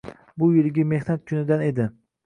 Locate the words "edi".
1.71-1.91